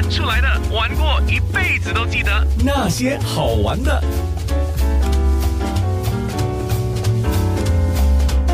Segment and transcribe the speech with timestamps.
[0.00, 2.32] 玩出来的，玩过一辈子都记得
[2.64, 4.02] 那些好玩的。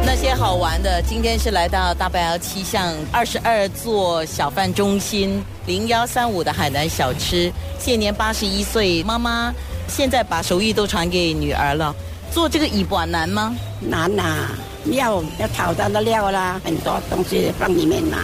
[0.04, 9.54] 那些好玩的，今天是来到大白窑七巷二十二座小贩中心零幺三五的海南小吃，现年八十一岁，妈妈
[9.86, 11.94] 现在把手艺都传给女儿了。
[12.32, 13.54] 做这个椅板难吗？
[13.80, 14.48] 难呐，
[14.86, 18.18] 料要炒到的料啦，很多东西放里面嘛，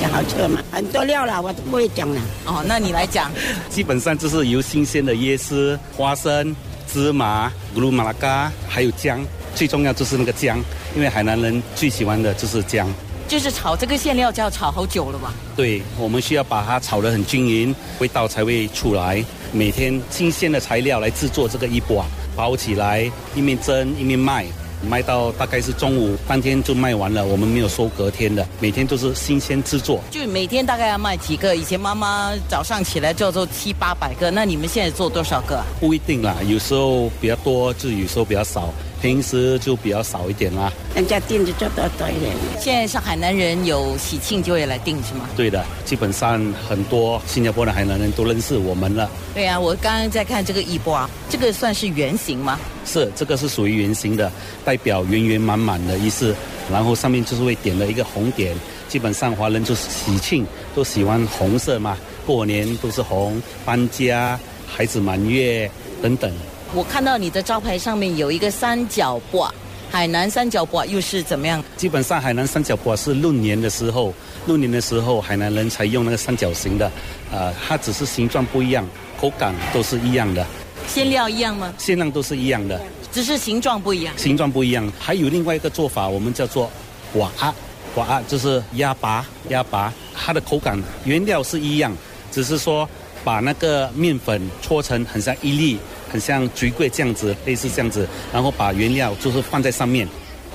[0.00, 0.60] 才好吃嘛。
[0.70, 2.20] 很多料啦，我都不会讲了。
[2.44, 3.30] 哦，那你来讲。
[3.68, 6.54] 基本上就是由新鲜的椰丝、花生、
[6.92, 9.20] 芝麻、咕噜马拉嘎，还有姜。
[9.54, 10.58] 最重要就是那个姜，
[10.94, 12.86] 因为海南人最喜欢的就是姜。
[13.26, 15.34] 就是炒这个馅料就要炒好久了吧？
[15.56, 19.24] 对，我们需要把它炒得很均匀，味道才会出来。
[19.52, 22.04] 每天新鲜的材料来制作这个一把，
[22.36, 24.46] 包起来，一面蒸一面卖。
[24.82, 27.24] 卖到大概是中午，当天就卖完了。
[27.24, 30.00] 我们没有收隔天的，每天都是新鲜制作。
[30.10, 31.54] 就每天大概要卖几个？
[31.56, 35.62] 以前妈妈早上起来就要做七八百个，那你们现在做多少个？
[35.80, 38.72] 不一定啦，有时候比较多，就有时候比较少。
[39.06, 40.72] 平时就比较少一点啦。
[40.92, 42.34] 人家订就做多多一点。
[42.58, 45.28] 现在上海南人有喜庆就会来订是吗？
[45.36, 49.08] 对的，基本上很多新加坡的海南人都认识我们了。
[49.32, 52.58] 对呀，我刚刚在看这个一波，这个算是圆形吗？
[52.84, 54.28] 是，这个是属于圆形的，
[54.64, 56.34] 代表圆圆满满的意思。
[56.68, 58.56] 然后上面就是会点了一个红点，
[58.88, 61.96] 基本上华人就是喜庆，都喜欢红色嘛。
[62.26, 65.70] 过年都是红，搬家、孩子满月
[66.02, 66.32] 等等。
[66.74, 69.52] 我看到你的招牌上面有一个三角钵，
[69.90, 71.62] 海南三角钵又是怎么样？
[71.76, 74.12] 基本上海南三角钵是闰年的时候，
[74.46, 76.90] 闰年的时候海南人才用那个三角形的，
[77.32, 78.86] 呃，它只是形状不一样，
[79.20, 80.44] 口感都是一样的。
[80.86, 81.72] 馅料一样吗？
[81.78, 82.80] 馅料都是一样的，
[83.12, 84.12] 只是形状不一样。
[84.18, 86.70] 形状不一样，还有另外一个做法，我们叫做
[87.14, 87.54] 瓦阿，
[87.94, 91.96] 瓦阿就是鸭拔鸭拔，它的口感原料是一样，
[92.30, 92.88] 只是说
[93.24, 95.78] 把那个面粉搓成很像一粒。
[96.08, 100.06] 很像菊桂这样子，类似这样子，然后把原料就是放在上面，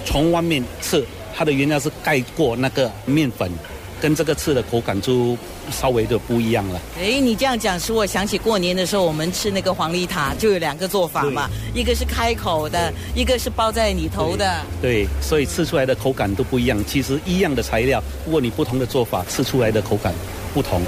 [0.06, 1.04] 从外面吃，
[1.36, 3.52] 它的原料是盖过那个面粉，
[4.00, 5.38] 跟这个吃的口感就
[5.72, 6.82] 稍微的不一样了。
[7.00, 14.62] 哎，你这样讲使我想起过年的时候，我们吃那个黄梨塔就有两个做法嘛，一个是开口的，一个是包在里头的。
[14.82, 16.84] 对，所以吃出来的口感都不一样。
[16.88, 20.14] 其实一样的材料，不过你不同的做法，吃出来的口感
[20.54, 20.82] 不同。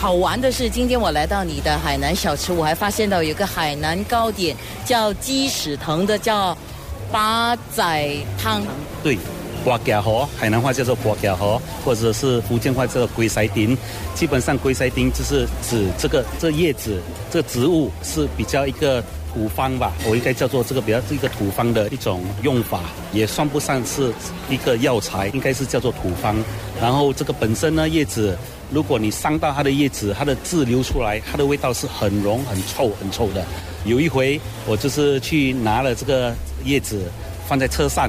[0.00, 6.56] 好玩的是，今天我来到你的海南小吃，我还发现到有个海南糕点叫鸡屎藤的，叫
[7.12, 8.62] 八仔汤。
[9.02, 9.18] 对，
[9.62, 13.76] 瓜荚河，海南话叫做瓜荚河，或者是福建话叫做龟塞丁。
[14.14, 16.98] 基本上龟塞丁就是指这个这叶子，
[17.30, 24.10] 这植物是比较一个土方吧，我应该叫做这个比较是一个土方的一种用法，也算不上是
[24.48, 26.42] 一个药材，应该是叫做土方。
[26.80, 28.34] 然后这个本身呢，叶子。
[28.70, 33.44] 如果你伤到它的叶子，它的汁流出来，它的味道是很浓、很臭、很臭的。
[33.84, 37.10] 有一回，我就是去拿了这个叶子
[37.48, 38.08] 放在车上，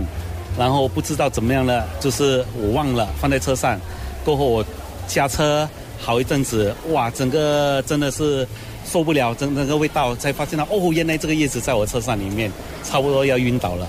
[0.58, 3.80] 然后不知道怎么样了，就是我忘了放在车上。
[4.24, 4.64] 过后我
[5.08, 5.68] 加车
[5.98, 8.48] 好一阵子，哇，整个真的是
[8.86, 12.52] 受不了，整整个味道，才发现到哦，原来这个叶子在我车上里面，
[12.84, 13.88] 差不多要晕倒了。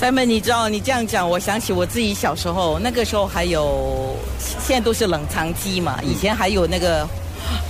[0.00, 7.06] 三妹，你知道你这样讲，我想起我自己小时候，那个时候还有，现在都是冷藏鸡嘛，以前还有那个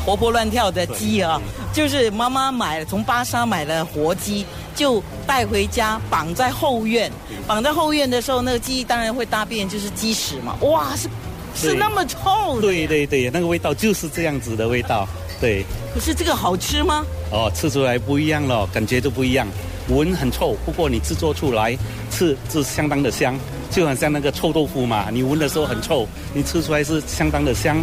[0.07, 1.43] 活泼乱跳的鸡啊，
[1.73, 4.47] 就是妈妈买了从巴沙买了活鸡，
[4.77, 7.11] 就带回家绑在后院，
[7.49, 11.09] 绑在后院的时候，那个鸡当然会大便，就是鸡屎嘛，哇，是
[11.57, 15.05] 是那么臭，对对对，那个味道就是这样子的味道，
[15.41, 15.65] 对。
[15.93, 17.05] 可是这个好吃吗？
[17.33, 19.49] 哦，吃出来不一样了，感觉都不一样。
[19.91, 21.77] 闻很臭，不过你制作出来
[22.11, 23.39] 吃是相当的香，
[23.71, 25.09] 就很像那个臭豆腐嘛。
[25.11, 27.77] 你闻的时候很臭，你吃出来是相当的香，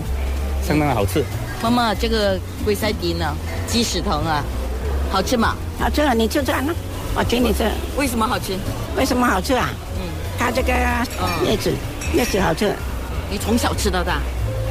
[0.66, 1.23] 相当的好吃。
[1.62, 3.35] 妈妈，这个龟塞迪呢？
[3.68, 4.44] 鸡屎藤啊，
[5.12, 5.56] 好吃吗？
[5.79, 6.13] 好吃啊！
[6.13, 6.73] 你就这样呢？
[7.16, 7.69] 我请你吃。
[7.97, 8.57] 为什么好吃？
[8.95, 9.69] 为什么好吃啊？
[9.97, 10.07] 嗯，
[10.39, 10.72] 它这个
[11.45, 11.74] 叶子，
[12.13, 12.74] 叶子好吃。
[13.29, 14.22] 你从小吃到大？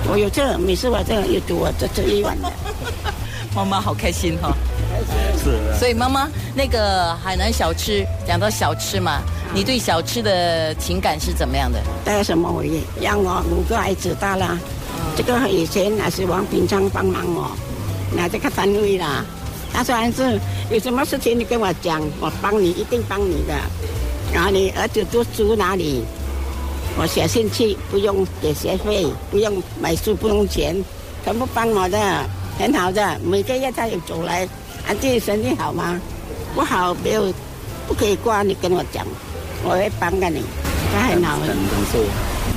[0.08, 2.50] 我有这，每次我这有煮我这这一碗的。
[3.54, 4.56] 妈妈好开心哈。
[5.42, 9.20] 是，所以妈妈那个海南小吃，讲到小吃嘛，
[9.54, 11.80] 你对小吃的情感是怎么样的？
[12.04, 12.82] 带什么回忆？
[13.00, 14.58] 让我五个孩子大了，
[15.16, 17.50] 这个以前还是王平昌帮忙我，
[18.16, 19.24] 拿这个单位啦。
[19.72, 20.40] 他说还是
[20.70, 23.54] 有什么事情你跟我讲，我帮你，一定帮你的。
[24.32, 26.02] 然后你儿子读书哪里？
[26.98, 30.74] 我写信去，不用给学费，不用买书，不用钱，
[31.22, 31.98] 全部帮我的，
[32.58, 33.20] 很好的。
[33.22, 34.48] 每个月他有走来。
[34.86, 36.00] 啊，这生意好吗？
[36.54, 37.32] 不好，没有，
[37.86, 38.42] 不可以挂。
[38.42, 39.04] 你跟我讲，
[39.62, 40.42] 我会帮着你。
[40.92, 41.56] 他很好，很很
[41.92, 41.98] 受，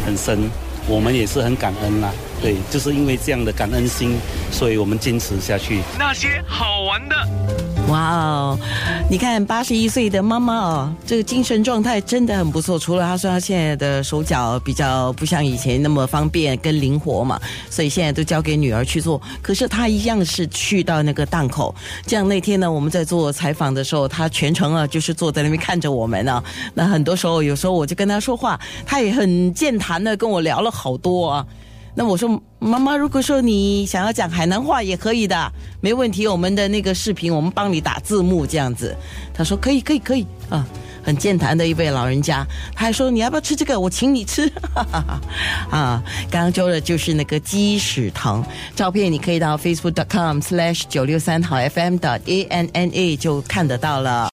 [0.05, 0.49] 很深。
[0.87, 2.11] 我们也是很感恩啦。
[2.41, 4.17] 对，就是因为这样的感恩心，
[4.51, 5.81] 所以我们坚持下去。
[5.97, 7.15] 那些好玩的。
[7.89, 8.59] 哇哦，
[9.09, 12.77] 你看八十一岁的妈妈哦，这个精神状态真的很不错。
[12.77, 19.19] 除了她说她现在的手脚比较不像以前那么方便跟灵活嘛，所以现在都交给女儿去做。
[19.41, 21.73] 可是她一样是去到那个档口，
[22.05, 26.43] 这样那天呢，我们在做采访的时候，她全程啊就是坐在那边看着我们啊。
[26.75, 31.45] 那很多时候，有时候我就跟她说话，她也很健谈的跟我聊了好多啊。
[31.95, 35.51] 那我说妈妈，如果说你想要讲海南话也可以的，
[35.81, 36.27] 没问题。
[36.27, 38.95] 我们的那个视频，我们帮你打字幕这样子。
[39.33, 40.65] 他说可以，可以，可以啊，
[41.03, 42.45] 很健谈的一位老人家。
[42.75, 43.79] 他还说你要不要吃这个？
[43.79, 44.47] 我请你吃。
[44.73, 45.21] 哈哈哈
[45.77, 48.43] 啊，刚刚说的就是那个鸡屎藤
[48.75, 54.27] 照片，你可以到 facebook.com/slash 九六三好 FM 的 A N N A 就看得到了。